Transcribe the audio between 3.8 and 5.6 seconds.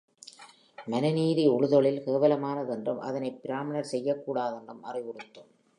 செய்யக் கூடாதென்றும் அறிவுறுத்தும்.